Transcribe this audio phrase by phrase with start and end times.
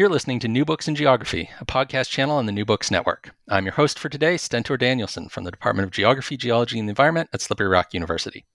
[0.00, 3.34] You're listening to New Books in Geography, a podcast channel on the New Books Network.
[3.50, 6.92] I'm your host for today, Stentor Danielson from the Department of Geography, Geology, and the
[6.92, 8.46] Environment at Slippery Rock University.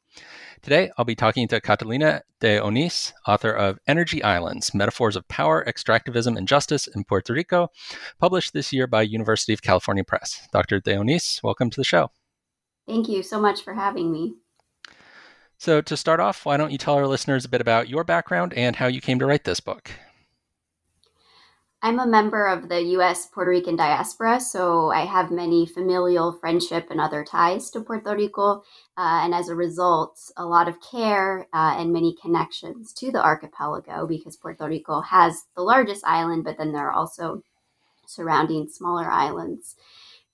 [0.63, 5.63] Today, I'll be talking to Catalina de Onís, author of Energy Islands Metaphors of Power,
[5.63, 7.67] Extractivism, and Justice in Puerto Rico,
[8.19, 10.47] published this year by University of California Press.
[10.51, 10.79] Dr.
[10.79, 12.09] de Onís, welcome to the show.
[12.87, 14.33] Thank you so much for having me.
[15.59, 18.51] So, to start off, why don't you tell our listeners a bit about your background
[18.55, 19.91] and how you came to write this book?
[21.85, 23.27] I'm a member of the U.S.
[23.27, 28.63] Puerto Rican diaspora, so I have many familial, friendship, and other ties to Puerto Rico.
[28.97, 33.23] Uh, and as a result, a lot of care uh, and many connections to the
[33.23, 37.43] archipelago because Puerto Rico has the largest island, but then there are also
[38.07, 39.75] surrounding smaller islands.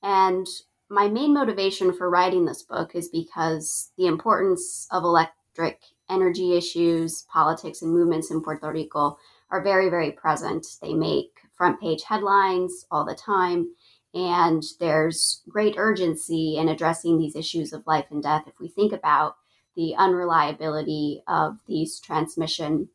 [0.02, 0.48] And
[0.88, 7.24] my main motivation for writing this book is because the importance of electric energy issues,
[7.24, 9.18] politics, and movements in Puerto Rico
[9.52, 10.66] are very, very present.
[10.82, 13.68] They make front page headlines all the time.
[14.16, 18.92] And there's great urgency in addressing these issues of life and death if we think
[18.92, 19.36] about
[19.76, 22.90] the unreliability of these transmission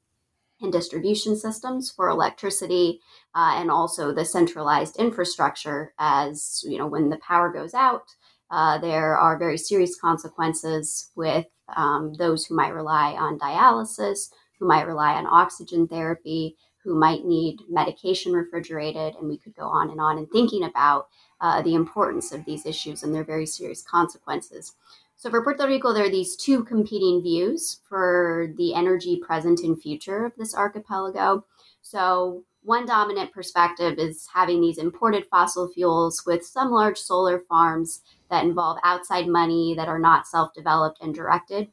[0.60, 2.99] and distribution systems for electricity
[3.37, 8.15] uh, and also the centralized infrastructure as you know when the power goes out
[8.50, 11.47] uh, there are very serious consequences with
[11.77, 17.24] um, those who might rely on dialysis who might rely on oxygen therapy who might
[17.24, 21.08] need medication refrigerated, and we could go on and on and thinking about
[21.41, 24.74] uh, the importance of these issues and their very serious consequences.
[25.16, 29.80] So, for Puerto Rico, there are these two competing views for the energy present and
[29.80, 31.44] future of this archipelago.
[31.82, 38.03] So, one dominant perspective is having these imported fossil fuels with some large solar farms
[38.30, 41.68] that involve outside money that are not self developed and directed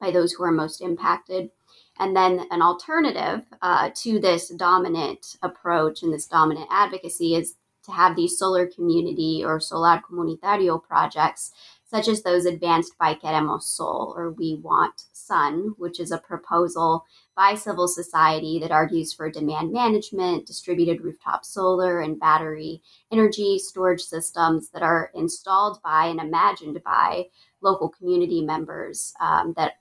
[0.00, 1.50] by those who are most impacted.
[1.98, 7.54] And then an alternative uh, to this dominant approach and this dominant advocacy is
[7.84, 11.52] to have these solar community or solar comunitario projects,
[11.84, 17.04] such as those advanced by Queremos Sol or We Want Sun, which is a proposal
[17.36, 24.02] by civil society that argues for demand management, distributed rooftop solar, and battery energy storage
[24.02, 27.26] systems that are installed by and imagined by
[27.60, 29.74] local community members um, that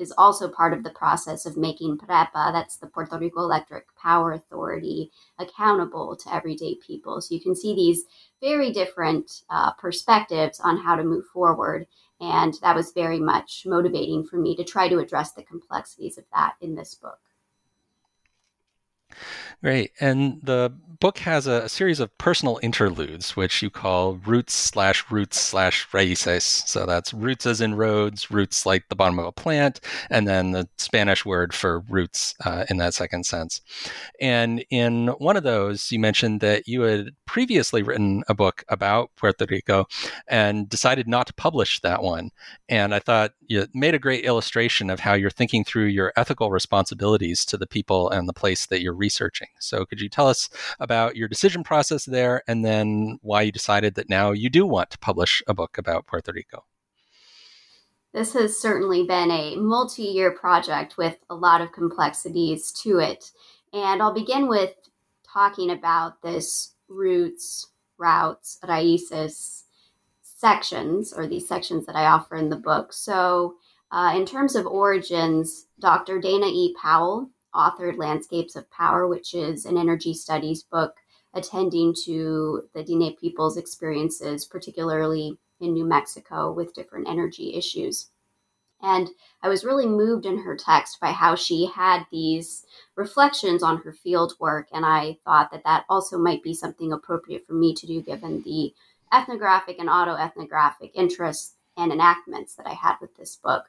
[0.00, 4.32] is also part of the process of making PREPA, that's the Puerto Rico Electric Power
[4.32, 7.20] Authority, accountable to everyday people.
[7.20, 8.04] So you can see these
[8.40, 11.86] very different uh, perspectives on how to move forward.
[12.20, 16.24] And that was very much motivating for me to try to address the complexities of
[16.34, 17.18] that in this book.
[19.62, 19.92] Great.
[20.00, 25.10] And the book has a, a, series of personal interludes, which you call roots slash
[25.10, 26.42] roots slash raíces.
[26.42, 30.52] So that's roots as in roads, roots like the bottom of a plant, and then
[30.52, 33.62] the Spanish word for roots uh, in that second sense.
[34.20, 39.10] And in one of those, you mentioned that you had previously written a book about
[39.16, 39.86] Puerto Rico
[40.28, 42.30] and decided not to publish that one.
[42.68, 46.50] And I thought you made a great illustration of how you're thinking through your ethical
[46.50, 49.48] responsibilities to the people and the place that you're researching.
[49.58, 50.48] So, could you tell us
[50.78, 54.90] about your decision process there and then why you decided that now you do want
[54.90, 56.64] to publish a book about Puerto Rico?
[58.12, 63.32] This has certainly been a multi year project with a lot of complexities to it.
[63.72, 64.74] And I'll begin with
[65.24, 67.68] talking about this roots,
[67.98, 69.64] routes, raíces
[70.40, 72.94] sections, or these sections that I offer in the book.
[72.94, 73.56] So,
[73.92, 76.18] uh, in terms of origins, Dr.
[76.18, 76.74] Dana E.
[76.80, 80.96] Powell authored Landscapes of Power, which is an energy studies book
[81.32, 88.10] attending to the Diné people's experiences, particularly in New Mexico with different energy issues.
[88.82, 89.10] And
[89.42, 92.64] I was really moved in her text by how she had these
[92.96, 94.68] reflections on her field work.
[94.72, 98.42] And I thought that that also might be something appropriate for me to do given
[98.42, 98.72] the
[99.12, 103.64] ethnographic and autoethnographic interests and enactments that I had with this book.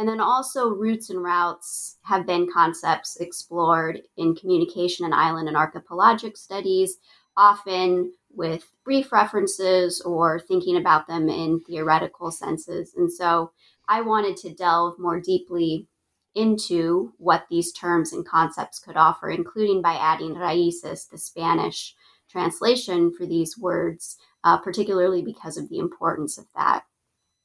[0.00, 5.58] And then also, routes and routes have been concepts explored in communication and island and
[5.58, 6.96] archipelagic studies,
[7.36, 12.94] often with brief references or thinking about them in theoretical senses.
[12.96, 13.52] And so
[13.90, 15.86] I wanted to delve more deeply
[16.34, 21.94] into what these terms and concepts could offer, including by adding raíces, the Spanish
[22.30, 26.84] translation for these words, uh, particularly because of the importance of that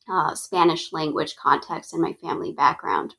[0.09, 3.15] uh, Spanish language context and my family background.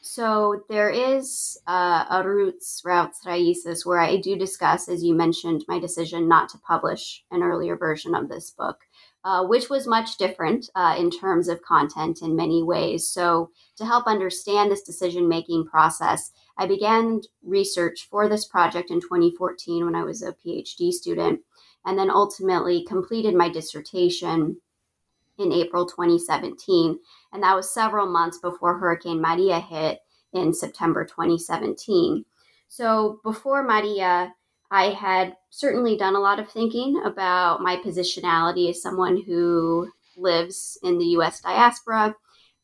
[0.00, 5.64] So there is uh, a roots, routes, raíces, where I do discuss, as you mentioned,
[5.68, 8.78] my decision not to publish an earlier version of this book,
[9.24, 13.06] uh, which was much different uh, in terms of content in many ways.
[13.06, 19.00] So to help understand this decision making process, I began research for this project in
[19.00, 21.40] 2014 when I was a PhD student,
[21.84, 24.58] and then ultimately completed my dissertation
[25.38, 26.98] in April 2017.
[27.32, 30.00] And that was several months before Hurricane Maria hit
[30.32, 32.24] in September 2017.
[32.68, 34.34] So before Maria,
[34.70, 40.78] I had certainly done a lot of thinking about my positionality as someone who lives
[40.82, 42.14] in the US diaspora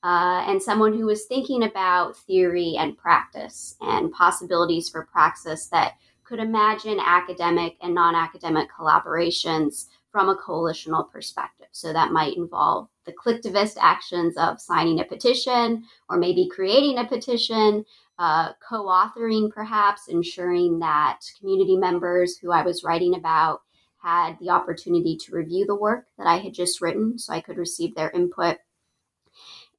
[0.03, 5.95] uh, and someone who was thinking about theory and practice and possibilities for praxis that
[6.25, 11.67] could imagine academic and non academic collaborations from a coalitional perspective.
[11.73, 17.05] So that might involve the collectivist actions of signing a petition or maybe creating a
[17.05, 17.85] petition,
[18.21, 23.63] uh, co authoring perhaps, ensuring that community members who I was writing about
[24.01, 27.59] had the opportunity to review the work that I had just written so I could
[27.59, 28.59] receive their input.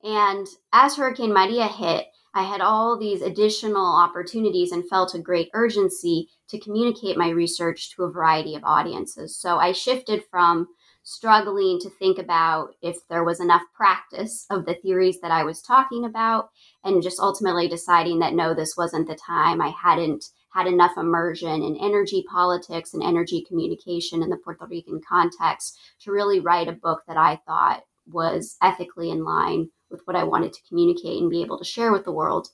[0.03, 5.49] And as Hurricane Maria hit, I had all these additional opportunities and felt a great
[5.53, 9.37] urgency to communicate my research to a variety of audiences.
[9.37, 10.67] So I shifted from
[11.01, 15.61] struggling to think about if there was enough practice of the theories that I was
[15.61, 16.49] talking about
[16.83, 19.61] and just ultimately deciding that no, this wasn't the time.
[19.61, 24.99] I hadn't had enough immersion in energy politics and energy communication in the Puerto Rican
[25.07, 30.15] context to really write a book that I thought was ethically in line with what
[30.15, 32.49] I wanted to communicate and be able to share with the world.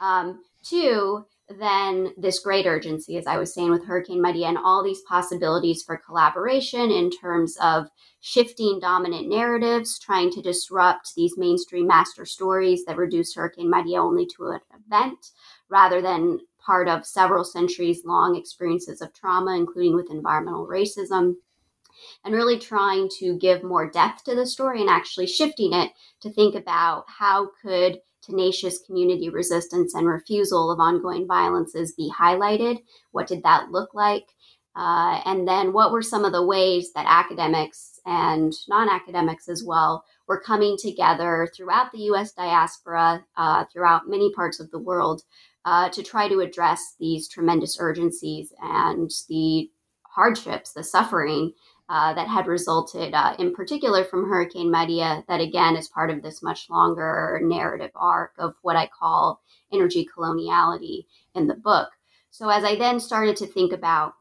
[0.00, 1.26] Um, two,
[1.58, 5.82] then this great urgency, as I was saying with Hurricane Maria, and all these possibilities
[5.82, 7.88] for collaboration in terms of
[8.20, 14.26] shifting dominant narratives, trying to disrupt these mainstream master stories that reduce Hurricane Maria only
[14.36, 15.18] to an event
[15.68, 21.34] rather than part of several centuries long experiences of trauma, including with environmental racism
[22.24, 26.32] and really trying to give more depth to the story and actually shifting it to
[26.32, 32.78] think about how could tenacious community resistance and refusal of ongoing violences be highlighted?
[33.12, 34.24] What did that look like?
[34.76, 40.04] Uh, and then what were some of the ways that academics and non-academics as well
[40.28, 45.22] were coming together throughout the us diaspora uh, throughout many parts of the world
[45.64, 49.68] uh, to try to address these tremendous urgencies and the
[50.14, 51.52] hardships the suffering
[51.90, 56.22] uh, that had resulted, uh, in particular from Hurricane Maria, that again is part of
[56.22, 59.42] this much longer narrative arc of what I call
[59.72, 61.88] energy coloniality in the book.
[62.30, 64.14] So, as I then started to think about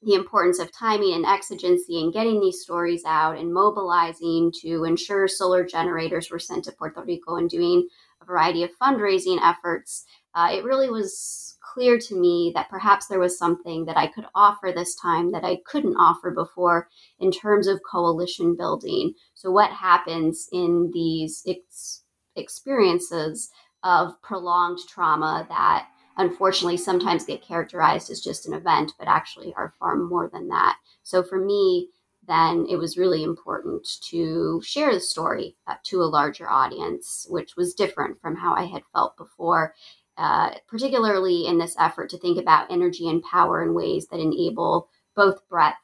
[0.00, 5.26] the importance of timing and exigency and getting these stories out and mobilizing to ensure
[5.26, 7.88] solar generators were sent to Puerto Rico and doing
[8.22, 10.06] a variety of fundraising efforts,
[10.36, 14.26] uh, it really was clear to me that perhaps there was something that I could
[14.34, 19.14] offer this time that I couldn't offer before in terms of coalition building.
[19.34, 22.02] So, what happens in these ex-
[22.36, 23.50] experiences
[23.82, 29.74] of prolonged trauma that unfortunately sometimes get characterized as just an event, but actually are
[29.78, 30.76] far more than that.
[31.02, 31.88] So, for me,
[32.26, 37.56] then it was really important to share the story uh, to a larger audience, which
[37.56, 39.74] was different from how I had felt before.
[40.20, 44.90] Uh, particularly in this effort to think about energy and power in ways that enable
[45.16, 45.78] both breadth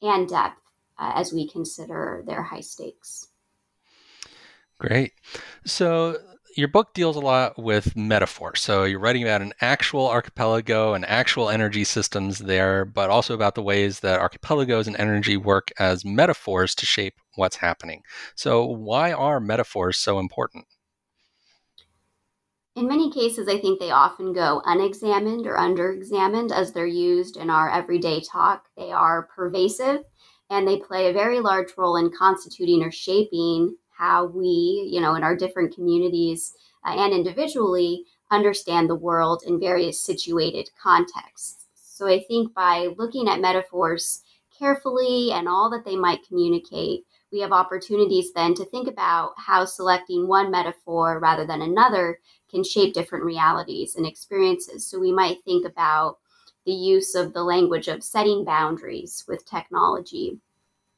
[0.00, 0.58] and depth
[0.98, 3.28] uh, as we consider their high stakes.
[4.78, 5.12] Great.
[5.66, 6.16] So,
[6.56, 8.56] your book deals a lot with metaphor.
[8.56, 13.54] So, you're writing about an actual archipelago and actual energy systems there, but also about
[13.54, 18.00] the ways that archipelagos and energy work as metaphors to shape what's happening.
[18.34, 20.64] So, why are metaphors so important?
[22.76, 27.48] In many cases, I think they often go unexamined or underexamined as they're used in
[27.48, 28.64] our everyday talk.
[28.76, 30.00] They are pervasive
[30.50, 35.14] and they play a very large role in constituting or shaping how we, you know,
[35.14, 36.52] in our different communities
[36.84, 41.66] uh, and individually understand the world in various situated contexts.
[41.74, 44.24] So I think by looking at metaphors
[44.58, 49.64] carefully and all that they might communicate, we have opportunities then to think about how
[49.64, 52.18] selecting one metaphor rather than another
[52.54, 54.86] can shape different realities and experiences.
[54.86, 56.18] So we might think about
[56.64, 60.38] the use of the language of setting boundaries with technology.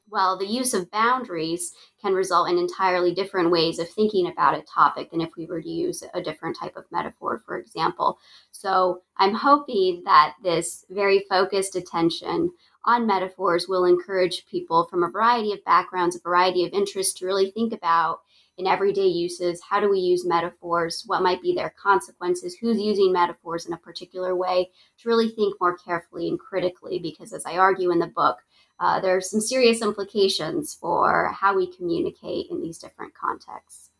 [0.09, 4.63] Well, the use of boundaries can result in entirely different ways of thinking about a
[4.63, 8.19] topic than if we were to use a different type of metaphor, for example.
[8.53, 12.53] So I'm hoping that this very focused attention
[12.87, 17.27] on metaphors will encourage people from a variety of backgrounds, a variety of interests to
[17.27, 18.21] really think about
[18.59, 19.61] in everyday uses.
[19.61, 21.03] How do we use metaphors?
[21.07, 22.57] What might be their consequences?
[22.57, 24.71] Who's using metaphors in a particular way?
[25.01, 28.39] To really think more carefully and critically because as i argue in the book
[28.79, 33.91] uh, there are some serious implications for how we communicate in these different contexts.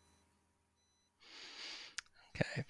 [2.35, 2.65] Okay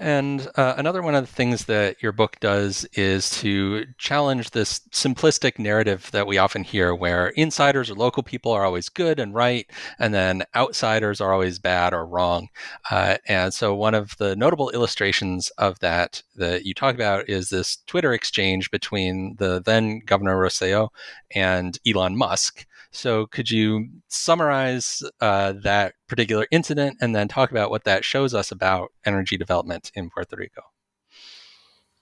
[0.00, 4.80] and uh, another one of the things that your book does is to challenge this
[4.90, 9.34] simplistic narrative that we often hear where insiders or local people are always good and
[9.34, 12.48] right, and then outsiders are always bad or wrong.
[12.90, 17.50] Uh, and so, one of the notable illustrations of that that you talk about is
[17.50, 20.88] this Twitter exchange between the then Governor Rosselló
[21.34, 22.66] and Elon Musk.
[22.92, 28.34] So, could you summarize uh, that particular incident and then talk about what that shows
[28.34, 30.62] us about energy development in Puerto Rico?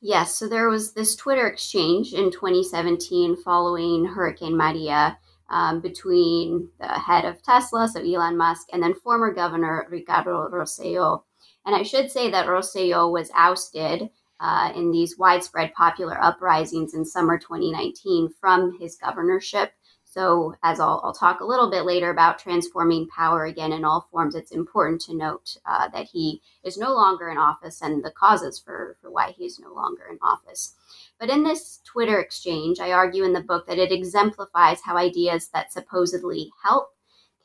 [0.00, 5.18] Yes, so there was this Twitter exchange in 2017 following Hurricane Maria
[5.50, 11.22] um, between the head of Tesla, so Elon Musk, and then former Governor Ricardo Rosselló.
[11.66, 14.08] And I should say that Rosselló was ousted
[14.40, 19.72] uh, in these widespread popular uprisings in summer 2019 from his governorship.
[20.10, 24.08] So, as I'll, I'll, talk a little bit later about transforming power again in all
[24.10, 28.10] forms, it's important to note uh, that he is no longer in office and the
[28.10, 30.74] causes for, for why he is no longer in office.
[31.20, 35.48] But in this Twitter exchange, I argue in the book that it exemplifies how ideas
[35.48, 36.94] that supposedly help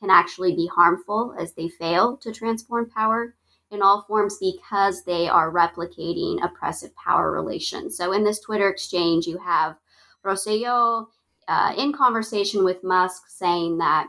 [0.00, 3.34] can actually be harmful as they fail to transform power
[3.70, 7.94] in all forms because they are replicating oppressive power relations.
[7.94, 9.76] So, in this Twitter exchange, you have
[10.24, 11.08] Rosselló
[11.48, 14.08] uh, in conversation with Musk saying that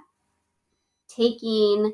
[1.07, 1.93] taking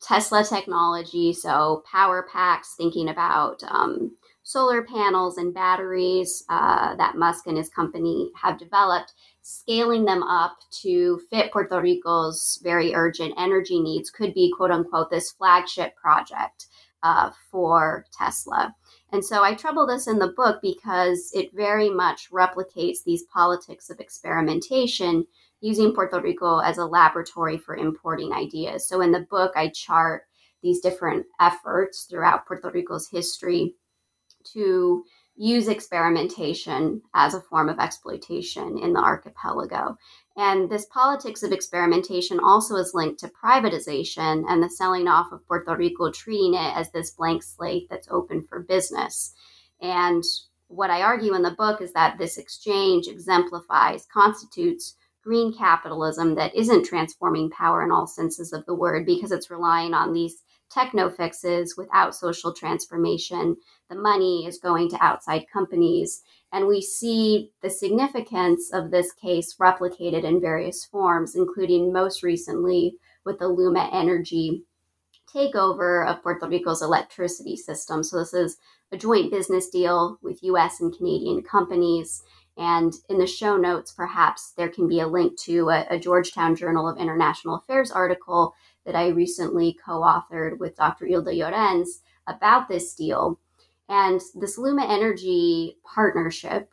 [0.00, 7.46] Tesla technology, so power packs, thinking about um, solar panels and batteries uh, that Musk
[7.46, 13.80] and his company have developed, scaling them up to fit Puerto Rico's very urgent energy
[13.80, 16.66] needs could be, quote unquote, this flagship project
[17.02, 18.74] uh, for Tesla.
[19.12, 23.88] And so I trouble this in the book because it very much replicates these politics
[23.88, 25.26] of experimentation
[25.60, 28.88] using Puerto Rico as a laboratory for importing ideas.
[28.88, 30.24] So in the book, I chart
[30.62, 33.74] these different efforts throughout Puerto Rico's history
[34.52, 35.04] to
[35.36, 39.96] use experimentation as a form of exploitation in the archipelago.
[40.36, 45.46] And this politics of experimentation also is linked to privatization and the selling off of
[45.46, 49.34] Puerto Rico, treating it as this blank slate that's open for business.
[49.80, 50.24] And
[50.68, 56.54] what I argue in the book is that this exchange exemplifies, constitutes green capitalism that
[56.54, 61.08] isn't transforming power in all senses of the word because it's relying on these techno
[61.10, 63.56] fixes without social transformation.
[63.88, 66.22] The money is going to outside companies.
[66.52, 72.96] And we see the significance of this case replicated in various forms, including most recently
[73.24, 74.62] with the Luma Energy
[75.32, 78.02] takeover of Puerto Rico's electricity system.
[78.02, 78.56] So, this is
[78.92, 82.22] a joint business deal with US and Canadian companies.
[82.56, 86.56] And in the show notes, perhaps there can be a link to a, a Georgetown
[86.56, 88.54] Journal of International Affairs article
[88.86, 91.06] that I recently co authored with Dr.
[91.06, 93.38] Hilda Llorens about this deal.
[93.88, 96.70] And this Luma Energy partnership,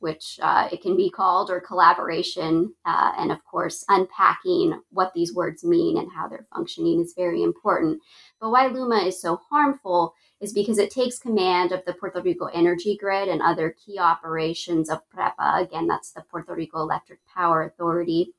[0.00, 5.34] which uh, it can be called, or collaboration, uh, and of course, unpacking what these
[5.34, 8.00] words mean and how they're functioning is very important.
[8.40, 12.46] But why Luma is so harmful is because it takes command of the Puerto Rico
[12.46, 15.62] energy grid and other key operations of PREPA.
[15.62, 18.32] Again, that's the Puerto Rico Electric Power Authority.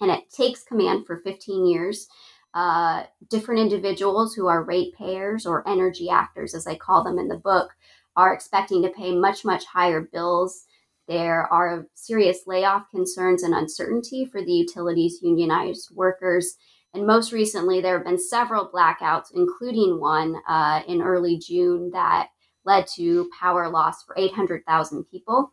[0.00, 2.08] And it takes command for 15 years
[2.54, 7.36] uh, different individuals who are ratepayers or energy actors, as I call them in the
[7.36, 7.70] book,
[8.16, 10.64] are expecting to pay much, much higher bills.
[11.08, 16.56] There are serious layoff concerns and uncertainty for the utilities unionized workers.
[16.94, 22.28] And most recently, there have been several blackouts, including one uh, in early June that
[22.64, 25.52] led to power loss for 800,000 people.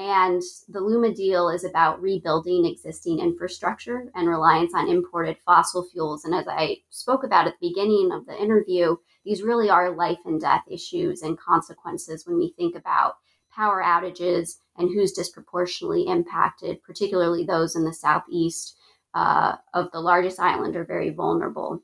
[0.00, 6.24] And the LUMA deal is about rebuilding existing infrastructure and reliance on imported fossil fuels.
[6.24, 10.20] And as I spoke about at the beginning of the interview, these really are life
[10.24, 13.16] and death issues and consequences when we think about
[13.54, 18.78] power outages and who's disproportionately impacted, particularly those in the southeast
[19.12, 21.82] uh, of the largest island are very vulnerable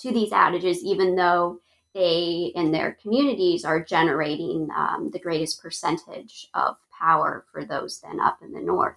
[0.00, 1.60] to these outages, even though
[1.94, 8.20] they in their communities are generating um, the greatest percentage of power for those then
[8.20, 8.96] up in the north.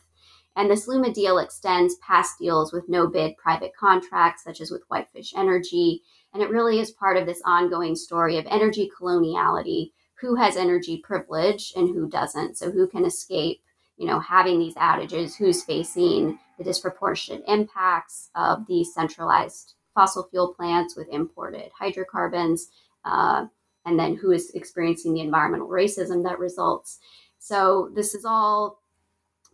[0.56, 4.84] And this Luma deal extends past deals with no bid private contracts, such as with
[4.90, 6.02] Whitefish Energy.
[6.34, 10.98] And it really is part of this ongoing story of energy coloniality who has energy
[10.98, 12.58] privilege and who doesn't.
[12.58, 13.62] So, who can escape,
[13.98, 20.54] you know, having these outages, who's facing the disproportionate impacts of these centralized fossil fuel
[20.54, 22.70] plants with imported hydrocarbons,
[23.06, 23.46] uh,
[23.86, 27.00] and then who is experiencing the environmental racism that results.
[27.44, 28.84] So, this is all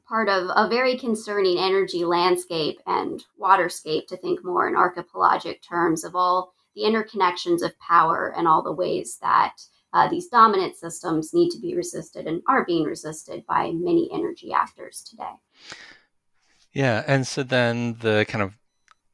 [0.10, 6.04] part of a very concerning energy landscape and waterscape to think more in archipelagic terms
[6.04, 9.54] of all the interconnections of power and all the ways that
[9.94, 14.52] uh, these dominant systems need to be resisted and are being resisted by many energy
[14.52, 15.32] actors today.
[16.74, 18.54] Yeah, and so then the kind of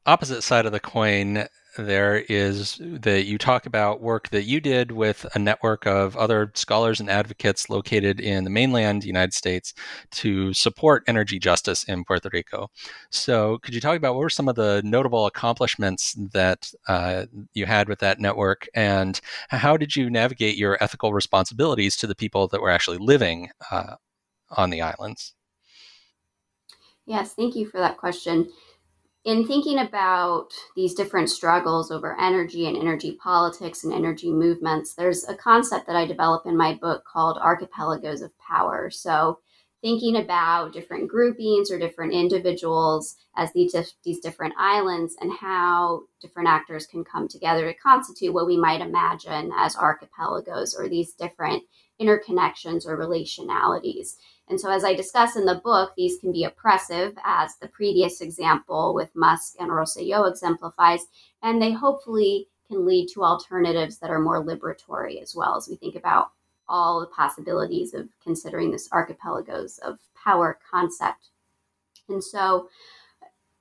[0.04, 4.92] opposite side of the coin there is that you talk about work that you did
[4.92, 9.74] with a network of other scholars and advocates located in the mainland United States
[10.12, 12.70] to support energy justice in Puerto Rico.
[13.10, 17.66] So, could you talk about what were some of the notable accomplishments that uh, you
[17.66, 22.48] had with that network, and how did you navigate your ethical responsibilities to the people
[22.48, 23.96] that were actually living uh,
[24.50, 25.34] on the islands?
[27.06, 28.50] Yes, thank you for that question
[29.24, 35.26] in thinking about these different struggles over energy and energy politics and energy movements, there's
[35.26, 38.90] a concept that I develop in my book called archipelagos of power.
[38.90, 39.38] So,
[39.80, 46.48] thinking about different groupings or different individuals as these, these different islands and how different
[46.48, 51.62] actors can come together to constitute what we might imagine as archipelagos or these different
[52.00, 54.16] interconnections or relationalities.
[54.48, 58.20] And so, as I discuss in the book, these can be oppressive, as the previous
[58.20, 61.06] example with Musk and Rosselló exemplifies,
[61.42, 65.76] and they hopefully can lead to alternatives that are more liberatory as well as we
[65.76, 66.32] think about
[66.68, 71.28] all the possibilities of considering this archipelagos of power concept.
[72.08, 72.68] And so,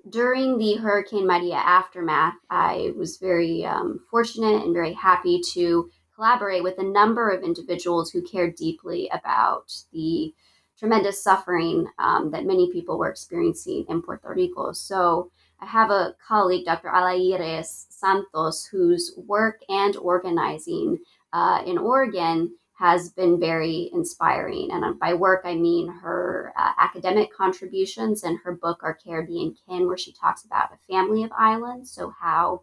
[0.09, 5.89] during the Hurricane Maria aftermath, I was very um, fortunate and very happy to
[6.23, 10.33] collaborate with a number of individuals who cared deeply about the
[10.79, 14.71] tremendous suffering um, that many people were experiencing in Puerto Rico.
[14.71, 16.87] So I have a colleague, Dr.
[16.87, 20.99] Alaí Reyes-Santos, whose work and organizing
[21.33, 24.69] uh, in Oregon has been very inspiring.
[24.71, 29.87] And by work, I mean her uh, academic contributions and her book, Our Caribbean Kin,
[29.87, 31.91] where she talks about a family of islands.
[31.91, 32.61] So, how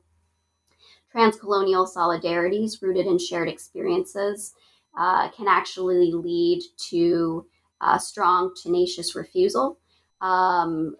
[1.15, 4.55] transcolonial solidarities rooted in shared experiences
[4.99, 7.47] uh, can actually lead to
[7.81, 9.79] uh, strong, tenacious refusal
[10.21, 10.97] um,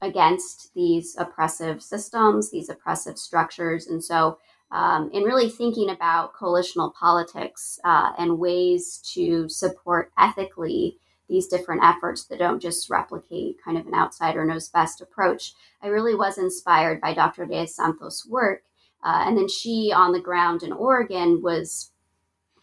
[0.00, 3.86] against these oppressive systems, these oppressive structures.
[3.86, 4.38] And so,
[4.72, 10.96] um, in really thinking about coalitional politics uh, and ways to support ethically
[11.28, 15.88] these different efforts that don't just replicate kind of an outsider knows best approach, I
[15.88, 17.46] really was inspired by Dr.
[17.46, 18.62] De Santos' work.
[19.02, 21.90] Uh, and then she, on the ground in Oregon, was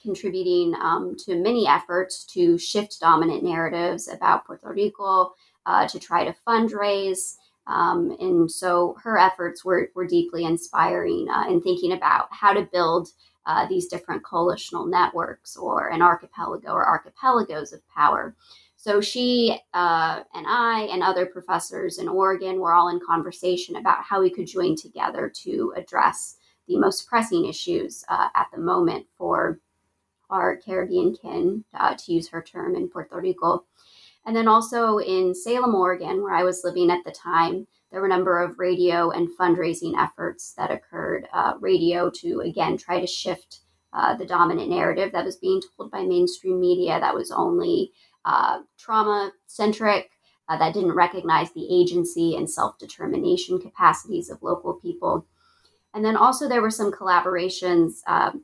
[0.02, 5.34] contributing um, to many efforts to shift dominant narratives about Puerto Rico,
[5.66, 7.36] uh, to try to fundraise.
[7.68, 12.70] Um, and so her efforts were, were deeply inspiring uh, in thinking about how to
[12.72, 13.10] build
[13.46, 18.36] uh, these different coalitional networks or an archipelago or archipelagos of power.
[18.78, 24.04] So she uh, and I and other professors in Oregon were all in conversation about
[24.04, 26.38] how we could join together to address
[26.68, 29.60] the most pressing issues uh, at the moment for
[30.30, 33.66] our Caribbean kin, uh, to use her term, in Puerto Rico.
[34.26, 38.08] And then also in Salem, Oregon, where I was living at the time, there were
[38.08, 41.28] a number of radio and fundraising efforts that occurred.
[41.32, 43.62] Uh, radio to, again, try to shift
[43.94, 47.92] uh, the dominant narrative that was being told by mainstream media that was only
[48.28, 50.12] uh, trauma centric,
[50.50, 55.26] uh, that didn't recognize the agency and self determination capacities of local people.
[55.94, 58.44] And then also, there were some collaborations um,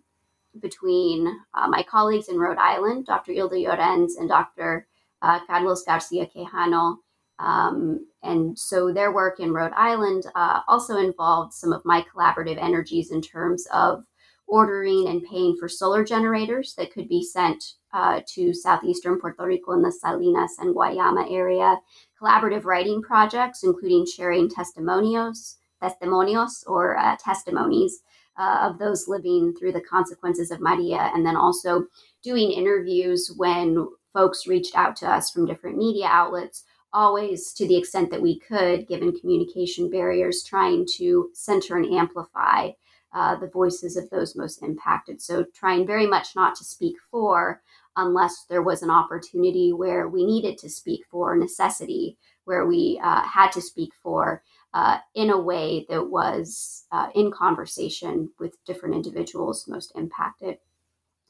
[0.59, 3.33] between uh, my colleagues in Rhode Island, Dr.
[3.33, 4.87] Hilda Llorens and Dr.
[5.21, 6.97] Uh, Carlos Garcia Quijano.
[7.39, 12.61] Um, and so their work in Rhode Island uh, also involved some of my collaborative
[12.61, 14.05] energies in terms of
[14.53, 19.71] ordering and paying for solar generators that could be sent uh, to southeastern Puerto Rico
[19.71, 21.77] in the Salinas and Guayama area,
[22.21, 28.01] collaborative writing projects, including sharing testimonios, testimonios or uh, testimonies
[28.37, 31.85] uh, of those living through the consequences of Maria, and then also
[32.21, 36.63] doing interviews when folks reached out to us from different media outlets,
[36.93, 42.69] always to the extent that we could, given communication barriers, trying to center and amplify
[43.13, 45.21] uh, the voices of those most impacted.
[45.21, 47.61] So, trying very much not to speak for
[47.95, 53.21] unless there was an opportunity where we needed to speak for necessity, where we uh,
[53.21, 58.95] had to speak for uh, in a way that was uh, in conversation with different
[58.95, 60.57] individuals most impacted.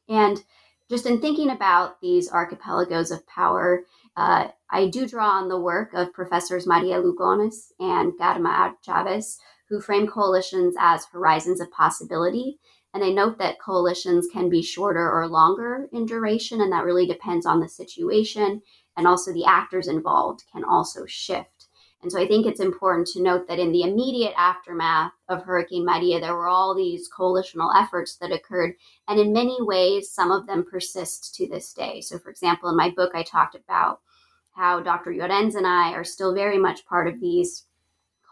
[0.08, 0.42] And
[0.90, 3.84] just in thinking about these archipelagos of power,
[4.16, 9.40] uh, I do draw on the work of Professors Maria Lugones and Karma Chavez,
[9.74, 12.60] who frame coalitions as horizons of possibility.
[12.94, 17.08] And they note that coalitions can be shorter or longer in duration, and that really
[17.08, 18.62] depends on the situation.
[18.96, 21.70] And also, the actors involved can also shift.
[22.04, 25.86] And so I think it's important to note that in the immediate aftermath of Hurricane
[25.86, 28.76] Maria, there were all these coalitional efforts that occurred.
[29.08, 32.02] And in many ways, some of them persist to this day.
[32.02, 34.02] So, for example, in my book, I talked about
[34.52, 35.14] how Dr.
[35.14, 37.66] Llorens and I are still very much part of these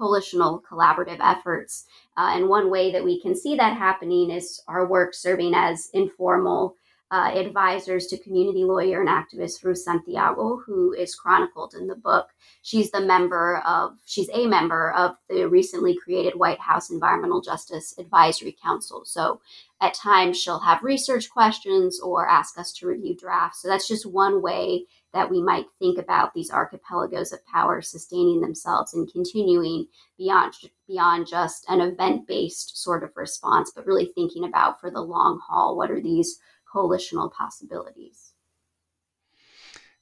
[0.01, 1.85] coalitional collaborative efforts.
[2.17, 5.89] Uh, and one way that we can see that happening is our work serving as
[5.93, 6.75] informal
[7.11, 12.29] uh, advisors to community lawyer and activist Ruth Santiago, who is chronicled in the book.
[12.61, 17.93] She's the member of, she's a member of the recently created White House Environmental Justice
[17.99, 19.03] Advisory Council.
[19.03, 19.41] So
[19.81, 23.61] at times she'll have research questions or ask us to review drafts.
[23.61, 28.39] So that's just one way that we might think about these archipelagos of power sustaining
[28.39, 30.53] themselves and continuing beyond
[30.87, 35.75] beyond just an event-based sort of response, but really thinking about for the long haul,
[35.75, 36.39] what are these
[36.73, 38.33] coalitional possibilities.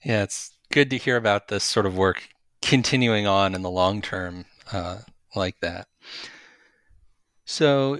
[0.03, 2.29] Yeah, it's good to hear about this sort of work
[2.62, 4.99] continuing on in the long term uh,
[5.36, 5.88] like that.
[7.45, 7.99] So,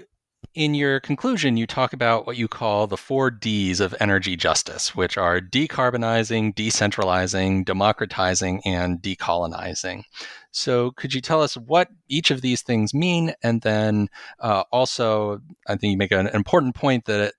[0.56, 4.96] in your conclusion, you talk about what you call the four Ds of energy justice,
[4.96, 10.04] which are decarbonizing, decentralizing, democratizing, and decolonizing.
[10.52, 13.34] So, could you tell us what each of these things mean?
[13.44, 17.34] And then uh, also, I think you make an important point that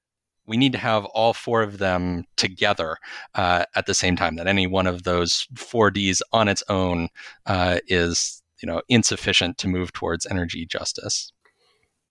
[0.50, 2.96] we need to have all four of them together
[3.36, 4.34] uh, at the same time.
[4.34, 7.08] That any one of those four Ds on its own
[7.46, 11.32] uh, is, you know, insufficient to move towards energy justice.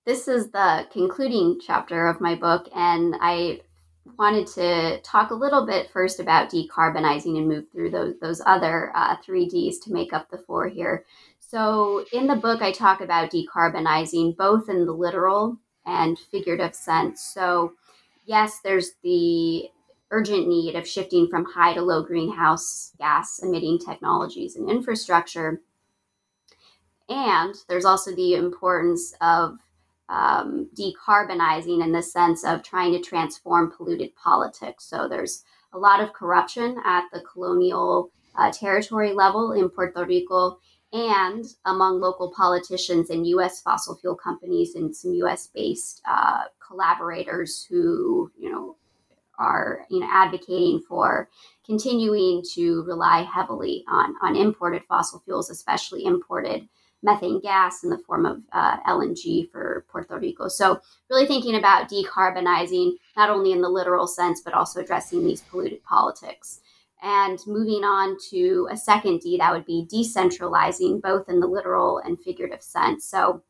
[0.05, 3.59] This is the concluding chapter of my book, and I
[4.17, 8.93] wanted to talk a little bit first about decarbonizing and move through those those other
[8.95, 11.05] uh, three Ds to make up the four here.
[11.39, 17.21] So in the book, I talk about decarbonizing both in the literal and figurative sense.
[17.21, 17.73] So
[18.29, 19.69] yes, there's the
[20.11, 25.61] urgent need of shifting from high to low greenhouse gas emitting technologies and infrastructure.
[27.09, 29.57] And there's also the importance of
[30.09, 34.85] um, decarbonizing in the sense of trying to transform polluted politics.
[34.85, 40.59] So there's a lot of corruption at the colonial uh, territory level in Puerto Rico
[40.91, 43.61] and among local politicians and U.S.
[43.61, 45.47] fossil fuel companies and some U.S.
[45.53, 48.75] based uh, collaborators who, you know,
[49.37, 51.29] are you know advocating for
[51.65, 56.67] continuing to rely heavily on on imported fossil fuels, especially imported
[57.01, 60.47] methane gas in the form of uh, LNG for Puerto Rico.
[60.47, 65.41] So, really thinking about decarbonizing, not only in the literal sense, but also addressing these
[65.41, 66.59] polluted politics.
[67.01, 71.99] And moving on to a second D, that would be decentralizing, both in the literal
[71.99, 73.05] and figurative sense.
[73.05, 73.43] So,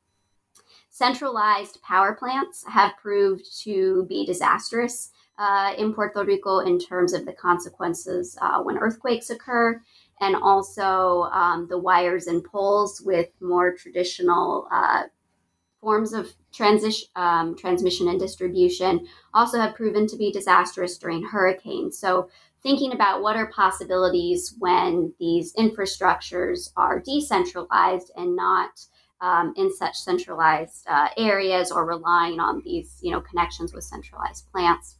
[0.90, 7.26] centralized power plants have proved to be disastrous uh, in Puerto Rico in terms of
[7.26, 9.82] the consequences uh, when earthquakes occur,
[10.20, 15.04] and also um, the wires and poles with more traditional uh,
[15.80, 21.98] forms of transition, um, transmission and distribution also have proven to be disastrous during hurricanes.
[21.98, 22.30] So,
[22.62, 28.72] thinking about what are possibilities when these infrastructures are decentralized and not
[29.22, 34.50] um, in such centralized uh, areas or relying on these you know connections with centralized
[34.52, 34.98] plants.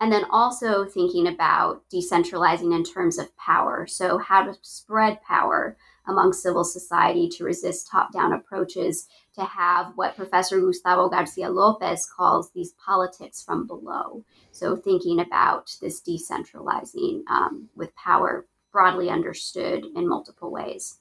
[0.00, 3.86] And then also thinking about decentralizing in terms of power.
[3.86, 5.76] So how to spread power
[6.08, 12.50] among civil society to resist top-down approaches to have what professor gustavo garcia lopez calls
[12.50, 20.08] these politics from below so thinking about this decentralizing um, with power broadly understood in
[20.08, 20.98] multiple ways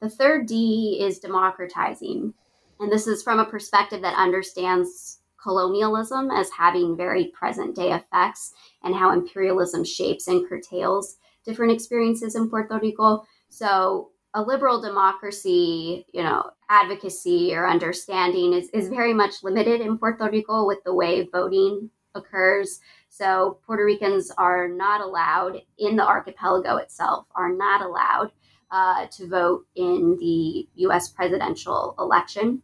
[0.00, 2.34] the third D is democratizing.
[2.78, 8.52] And this is from a perspective that understands colonialism as having very present day effects
[8.82, 13.24] and how imperialism shapes and curtails different experiences in Puerto Rico.
[13.48, 19.96] So a liberal democracy, you know, advocacy or understanding is, is very much limited in
[19.96, 22.78] Puerto Rico with the way voting occurs.
[23.08, 28.30] So Puerto Ricans are not allowed in the archipelago itself, are not allowed
[28.70, 32.60] uh, to vote in the US presidential election.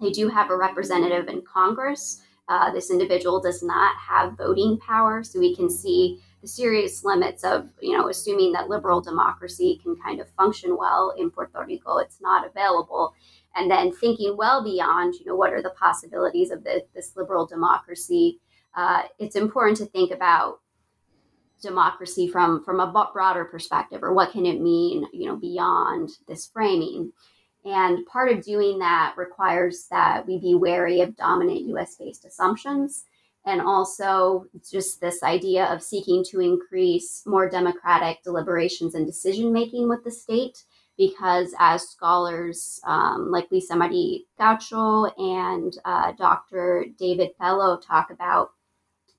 [0.00, 2.22] They do have a representative in Congress.
[2.48, 7.42] Uh, this individual does not have voting power, so we can see the serious limits
[7.42, 11.96] of, you know, assuming that liberal democracy can kind of function well in Puerto Rico.
[11.96, 13.14] It's not available.
[13.56, 17.46] And then thinking well beyond, you know, what are the possibilities of the, this liberal
[17.46, 18.40] democracy?
[18.74, 20.60] Uh, it's important to think about
[21.62, 26.46] democracy from from a broader perspective, or what can it mean, you know, beyond this
[26.46, 27.10] framing.
[27.64, 33.06] And part of doing that requires that we be wary of dominant US based assumptions
[33.46, 39.88] and also just this idea of seeking to increase more democratic deliberations and decision making
[39.88, 40.64] with the state.
[40.96, 46.86] Because as scholars um, like Lisa Marie Cacho and uh, Dr.
[46.96, 48.50] David Pellow talk about,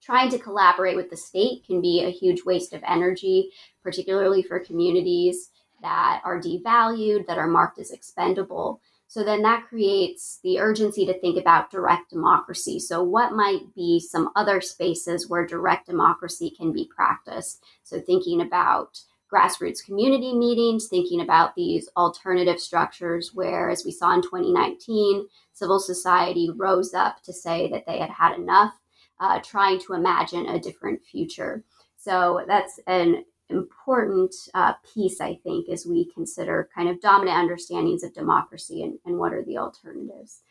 [0.01, 3.49] trying to collaborate with the state can be a huge waste of energy,
[3.83, 5.49] particularly for communities
[5.81, 8.79] that are devalued, that are marked as expendable.
[9.07, 12.79] So then that creates the urgency to think about direct democracy.
[12.79, 17.63] So, what might be some other spaces where direct democracy can be practiced?
[17.83, 18.99] So, thinking about
[19.31, 25.79] grassroots community meetings, thinking about these alternative structures where, as we saw in 2019, civil
[25.79, 28.73] society rose up to say that they had had enough,
[29.19, 31.63] uh, trying to imagine a different future.
[31.97, 38.03] So, that's an important uh, piece, I think, as we consider kind of dominant understandings
[38.03, 40.41] of democracy and, and what are the alternatives.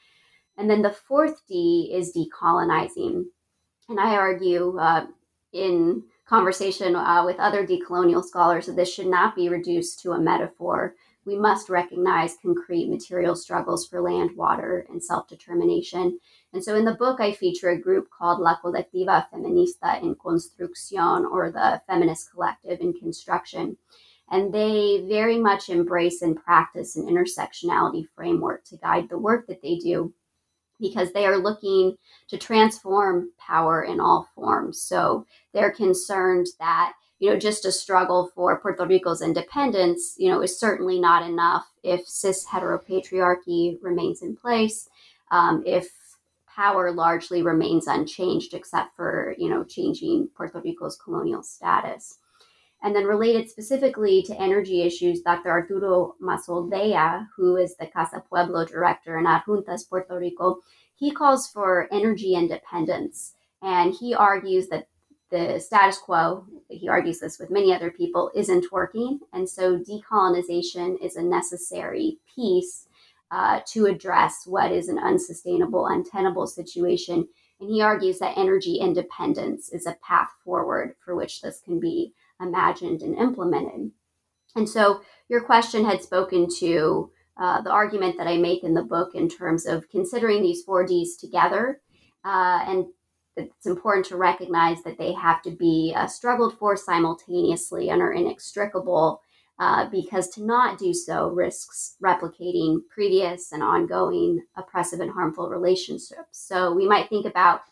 [0.57, 3.25] And then the fourth D is decolonizing.
[3.89, 5.07] And I argue uh,
[5.53, 10.21] in conversation uh, with other decolonial scholars that this should not be reduced to a
[10.21, 10.95] metaphor.
[11.27, 16.19] We must recognize concrete material struggles for land, water, and self determination
[16.55, 21.29] and so in the book, I feature a group called La Colectiva Feminista en Construcción,
[21.29, 23.77] or the Feminist Collective in Construction.
[24.31, 29.63] And they very much embrace and practice an intersectionality framework to guide the work that
[29.63, 30.15] they do
[30.81, 31.97] because they are looking
[32.29, 34.81] to transform power in all forms.
[34.81, 40.43] So they're concerned that you know, just a struggle for Puerto Rico's independence, you know,
[40.43, 44.89] is certainly not enough if cis heteropatriarchy remains in place,
[45.31, 45.89] um, if
[46.55, 52.19] power largely remains unchanged except for you know changing Puerto Rico's colonial status.
[52.83, 55.49] And then related specifically to energy issues, Dr.
[55.49, 60.59] Arturo Massol-Deyá, who is the Casa Pueblo director in Adjuntas Puerto Rico,
[60.95, 63.33] he calls for energy independence.
[63.63, 64.89] And he argues that
[65.31, 69.21] the status quo, he argues this with many other people, isn't working.
[69.33, 72.87] And so decolonization is a necessary piece
[73.35, 77.27] uh, to address what is an unsustainable, untenable situation.
[77.59, 82.13] And he argues that energy independence is a path forward for which this can be
[82.41, 83.91] imagined and implemented.
[84.55, 88.85] And so your question had spoken to uh, the argument that I make in the
[88.85, 91.81] book in terms of considering these four Ds together.
[92.25, 92.87] Uh, and
[93.37, 98.13] it's important to recognize that they have to be uh, struggled for simultaneously and are
[98.13, 99.23] inextricable
[99.59, 106.27] uh, because to not do so risks replicating previous and ongoing oppressive and harmful relationships.
[106.33, 107.63] So we might think about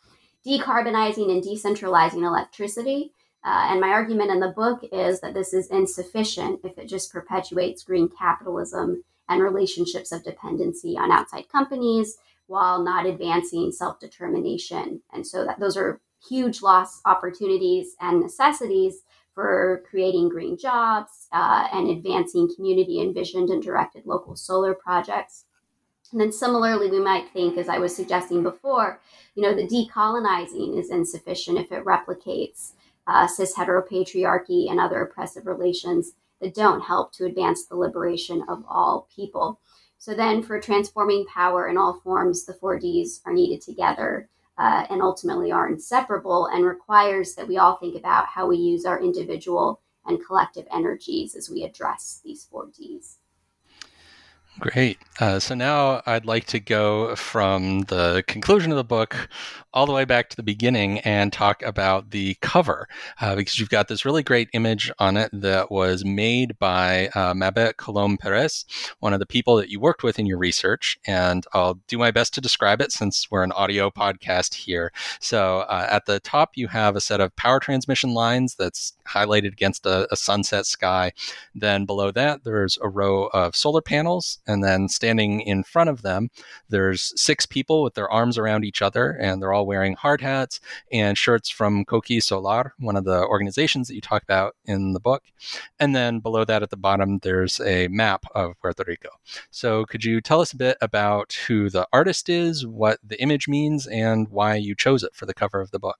[0.46, 3.12] decarbonizing and decentralizing electricity.
[3.44, 7.12] Uh, and my argument in the book is that this is insufficient if it just
[7.12, 12.16] perpetuates green capitalism and relationships of dependency on outside companies
[12.46, 15.00] while not advancing self determination.
[15.12, 19.02] And so that those are huge loss opportunities and necessities
[19.34, 25.44] for creating green jobs uh, and advancing community envisioned and directed local solar projects.
[26.12, 29.00] And then similarly, we might think, as I was suggesting before,
[29.34, 32.72] you know, the decolonizing is insufficient if it replicates
[33.06, 38.62] uh, cis heteropatriarchy and other oppressive relations that don't help to advance the liberation of
[38.68, 39.60] all people.
[39.96, 44.86] So then, for transforming power in all forms, the four Ds are needed together uh,
[44.90, 49.00] and ultimately are inseparable and requires that we all think about how we use our
[49.00, 53.18] individual and collective energies as we address these four Ds.
[54.60, 54.98] Great.
[55.18, 59.28] Uh, so now I'd like to go from the conclusion of the book
[59.74, 62.86] all the way back to the beginning and talk about the cover
[63.20, 67.32] uh, because you've got this really great image on it that was made by uh,
[67.32, 68.66] Mabet Colom Perez,
[69.00, 70.98] one of the people that you worked with in your research.
[71.06, 74.92] And I'll do my best to describe it since we're an audio podcast here.
[75.18, 79.52] So uh, at the top, you have a set of power transmission lines that's highlighted
[79.52, 81.12] against a, a sunset sky.
[81.54, 84.40] Then below that, there's a row of solar panels.
[84.46, 86.30] And then standing in front of them,
[86.68, 90.60] there's six people with their arms around each other, and they're all wearing hard hats
[90.90, 95.00] and shirts from Coqui Solar, one of the organizations that you talk about in the
[95.00, 95.24] book.
[95.78, 99.10] And then below that at the bottom, there's a map of Puerto Rico.
[99.50, 103.48] So could you tell us a bit about who the artist is, what the image
[103.48, 105.98] means, and why you chose it for the cover of the book?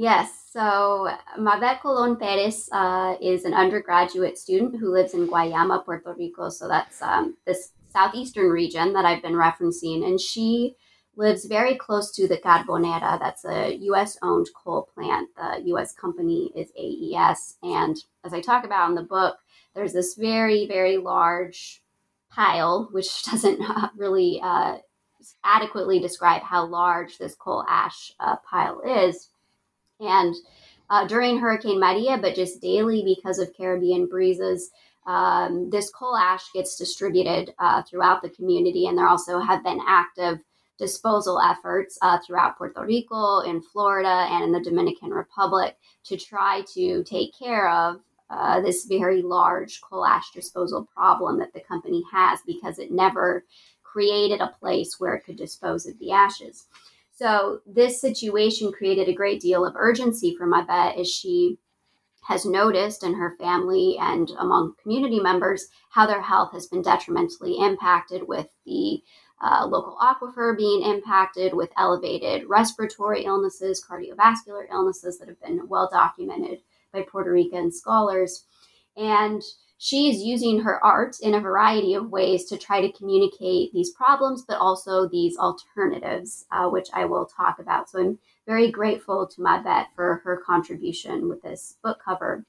[0.00, 6.14] Yes, so Mabet Colon Perez uh, is an undergraduate student who lives in Guayama, Puerto
[6.16, 6.50] Rico.
[6.50, 10.06] So that's um, this southeastern region that I've been referencing.
[10.06, 10.76] And she
[11.16, 13.18] lives very close to the Carbonera.
[13.18, 14.16] That's a U.S.
[14.22, 15.30] owned coal plant.
[15.34, 15.94] The U.S.
[15.94, 17.56] company is AES.
[17.64, 19.38] And as I talk about in the book,
[19.74, 21.82] there's this very, very large
[22.30, 23.60] pile, which doesn't
[23.96, 24.76] really uh,
[25.42, 29.30] adequately describe how large this coal ash uh, pile is.
[30.00, 30.34] And
[30.90, 34.70] uh, during Hurricane Maria, but just daily because of Caribbean breezes,
[35.06, 38.86] um, this coal ash gets distributed uh, throughout the community.
[38.86, 40.38] And there also have been active
[40.78, 46.62] disposal efforts uh, throughout Puerto Rico, in Florida, and in the Dominican Republic to try
[46.74, 52.02] to take care of uh, this very large coal ash disposal problem that the company
[52.12, 53.44] has because it never
[53.82, 56.66] created a place where it could dispose of the ashes.
[57.18, 61.58] So this situation created a great deal of urgency for my Mabet as she
[62.28, 67.58] has noticed in her family and among community members how their health has been detrimentally
[67.58, 69.02] impacted with the
[69.42, 75.88] uh, local aquifer being impacted with elevated respiratory illnesses, cardiovascular illnesses that have been well
[75.90, 76.60] documented
[76.92, 78.44] by Puerto Rican scholars.
[78.96, 79.42] And
[79.78, 84.44] she's using her art in a variety of ways to try to communicate these problems,
[84.46, 87.88] but also these alternatives, uh, which I will talk about.
[87.88, 92.44] So I'm very grateful to Mabet for her contribution with this book cover.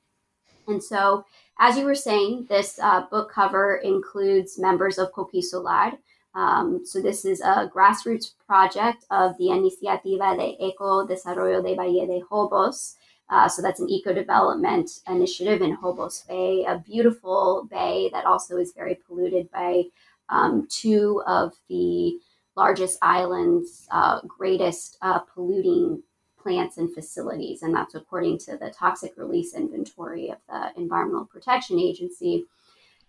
[0.67, 1.25] And so,
[1.59, 5.93] as you were saying, this uh, book cover includes members of Coqui Solar,
[6.35, 12.05] um, so this is a grassroots project of the Iniciativa de Eco Desarrollo de Valle
[12.05, 12.95] de Jobos.
[13.29, 18.57] Uh, so that's an eco development initiative in Jobos Bay, a beautiful bay that also
[18.57, 19.83] is very polluted by
[20.29, 22.17] um, two of the
[22.55, 26.01] largest islands' uh, greatest uh, polluting
[26.41, 27.61] plants and facilities.
[27.61, 32.45] And that's according to the toxic release inventory of the Environmental Protection Agency.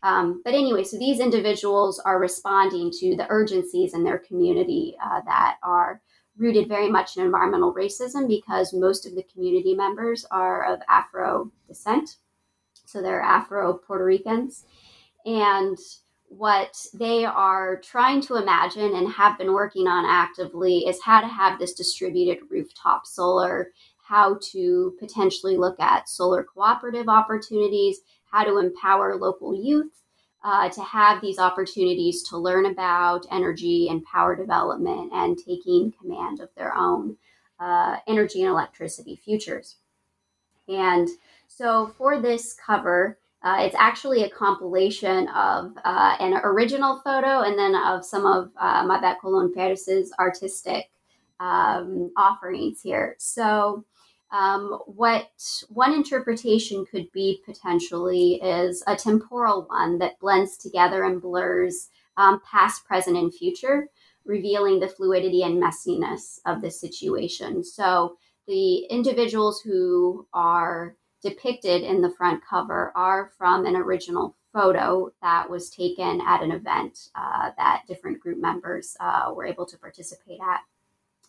[0.03, 5.21] Um, but anyway, so these individuals are responding to the urgencies in their community uh,
[5.23, 6.01] that are
[6.41, 11.53] rooted very much in environmental racism because most of the community members are of Afro
[11.69, 12.17] descent.
[12.87, 14.65] So they're Afro Puerto Ricans.
[15.27, 15.79] And
[16.29, 21.27] what they are trying to imagine and have been working on actively is how to
[21.27, 28.01] have this distributed rooftop solar, how to potentially look at solar cooperative opportunities,
[28.31, 30.01] how to empower local youth
[30.43, 36.41] uh, to have these opportunities to learn about energy and power development and taking command
[36.41, 37.17] of their own
[37.59, 39.77] uh, energy and electricity futures.
[40.69, 41.09] And
[41.47, 47.59] so for this cover, uh, it's actually a compilation of uh, an original photo and
[47.59, 50.91] then of some of uh, Mabet Colon Perez's artistic
[51.39, 53.17] um, offerings here.
[53.19, 53.85] So
[54.33, 55.31] um, what
[55.69, 62.41] one interpretation could be potentially is a temporal one that blends together and blurs um,
[62.49, 63.89] past, present, and future,
[64.25, 67.65] revealing the fluidity and messiness of the situation.
[67.65, 68.17] So
[68.47, 75.49] the individuals who are depicted in the front cover are from an original photo that
[75.49, 80.41] was taken at an event uh, that different group members uh, were able to participate
[80.41, 80.61] at.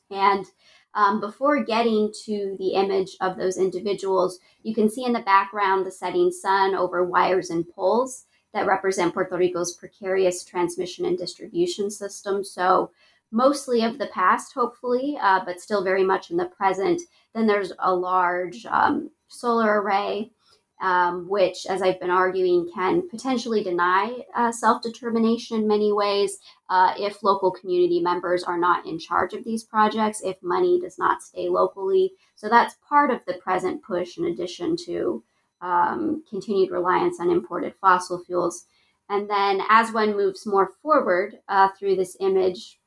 [0.10, 0.46] And
[0.94, 5.86] um, before getting to the image of those individuals, you can see in the background
[5.86, 11.90] the setting sun over wires and poles that represent Puerto Rico's precarious transmission and distribution
[11.90, 12.44] system.
[12.44, 12.92] So,
[13.32, 17.02] mostly of the past, hopefully, uh, but still very much in the present.
[17.34, 20.32] Then there's a large um, solar array
[20.82, 26.40] um, which, as I've been arguing, can potentially deny uh, self determination in many ways
[26.70, 30.98] uh, if local community members are not in charge of these projects, if money does
[30.98, 32.14] not stay locally.
[32.36, 35.24] So that's part of the present push, in addition to
[35.62, 38.66] um, continued reliance on imported fossil fuels.
[39.08, 42.80] And then as one moves more forward uh, through this image,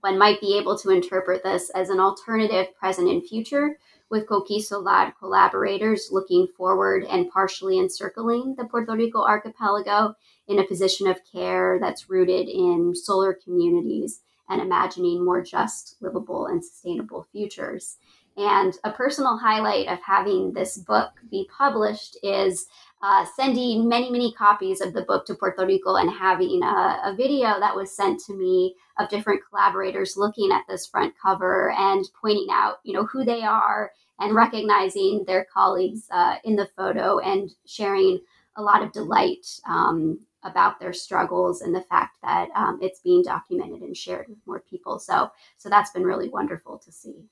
[0.00, 3.76] one might be able to interpret this as an alternative present and future
[4.10, 10.14] with Coqui Solar collaborators looking forward and partially encircling the Puerto Rico archipelago
[10.48, 16.46] in a position of care that's rooted in solar communities and imagining more just, livable,
[16.46, 17.98] and sustainable futures.
[18.36, 22.66] And a personal highlight of having this book be published is
[23.02, 27.14] uh, sending many, many copies of the book to Puerto Rico and having a, a,
[27.16, 32.04] video that was sent to me of different collaborators looking at this front cover and
[32.20, 37.18] pointing out, you know, who they are and recognizing their colleagues uh, in the photo
[37.20, 38.20] and sharing
[38.56, 43.22] a lot of delight um, about their struggles and the fact that um, it's being
[43.22, 44.98] documented and shared with more people.
[44.98, 47.24] So, so that's been really wonderful to see.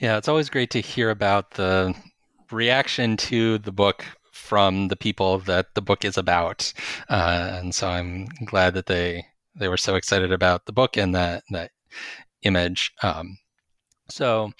[0.00, 1.94] Yeah, it's always great to hear about the
[2.50, 6.72] reaction to the book from the people that the book is about,
[7.08, 11.14] uh, and so I'm glad that they they were so excited about the book and
[11.14, 11.70] that that
[12.42, 12.92] image.
[13.02, 13.38] Um,
[14.08, 14.52] so.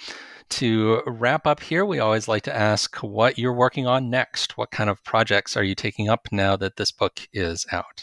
[0.55, 4.59] To wrap up here, we always like to ask what you're working on next.
[4.59, 8.03] What kind of projects are you taking up now that this book is out?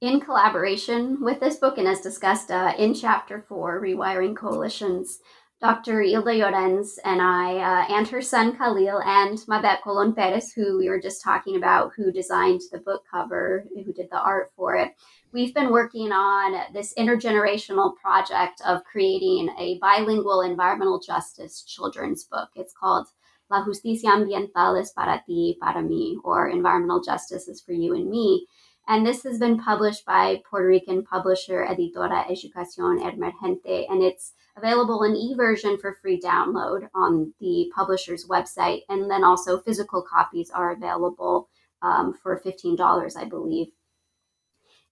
[0.00, 5.18] In collaboration with this book, and as discussed uh, in chapter four, Rewiring Coalitions,
[5.60, 6.02] Dr.
[6.02, 10.88] Hilda Llorens and I, uh, and her son Khalil, and Mabet Colon Perez, who we
[10.88, 14.92] were just talking about, who designed the book cover, who did the art for it.
[15.32, 22.50] We've been working on this intergenerational project of creating a bilingual environmental justice children's book.
[22.54, 23.08] It's called
[23.50, 28.08] La Justicia Ambiental es para ti, para mí, or Environmental Justice is for you and
[28.08, 28.46] me.
[28.88, 35.02] And this has been published by Puerto Rican publisher Editora Educación Emergente, and it's available
[35.02, 38.80] in e-version for free download on the publisher's website.
[38.88, 41.50] And then also physical copies are available
[41.82, 43.66] um, for $15, I believe.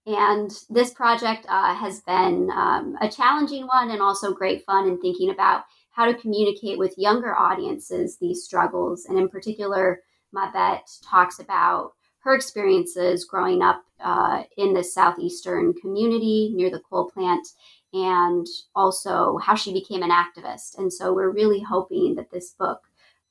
[0.05, 5.01] And this project uh, has been um, a challenging one and also great fun in
[5.01, 9.05] thinking about how to communicate with younger audiences these struggles.
[9.05, 11.93] And in particular, Mabet talks about
[12.23, 17.47] her experiences growing up uh, in the southeastern community near the coal plant
[17.93, 18.45] and
[18.75, 20.77] also how she became an activist.
[20.77, 22.81] And so we're really hoping that this book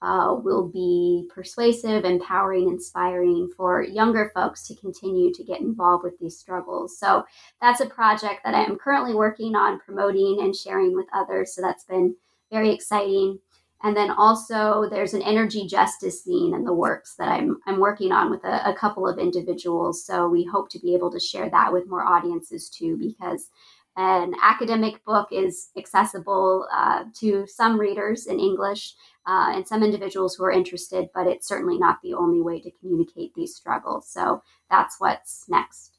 [0.03, 6.19] uh, will be persuasive, empowering, inspiring for younger folks to continue to get involved with
[6.19, 6.99] these struggles.
[6.99, 7.25] So
[7.61, 11.55] that's a project that I am currently working on promoting and sharing with others.
[11.55, 12.15] So that's been
[12.51, 13.39] very exciting.
[13.83, 18.11] And then also there's an energy justice scene in the works that I'm, I'm working
[18.11, 20.05] on with a, a couple of individuals.
[20.05, 23.51] So we hope to be able to share that with more audiences too, because
[23.97, 28.95] an academic book is accessible uh, to some readers in English
[29.27, 32.71] uh, and some individuals who are interested, but it's certainly not the only way to
[32.81, 34.09] communicate these struggles.
[34.09, 35.93] So that's what's next.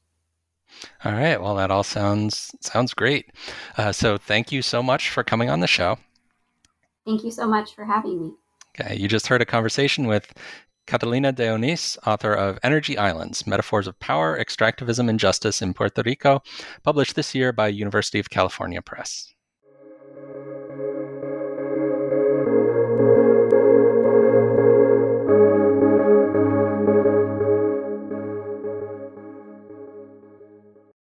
[1.03, 1.41] All right.
[1.41, 3.31] Well, that all sounds sounds great.
[3.77, 5.97] Uh, so thank you so much for coming on the show.
[7.07, 8.31] Thank you so much for having me.
[8.77, 10.33] Okay, you just heard a conversation with
[10.87, 16.03] Catalina de Onís, author of Energy Islands Metaphors of Power, Extractivism, and Justice in Puerto
[16.05, 16.41] Rico,
[16.83, 19.33] published this year by University of California Press.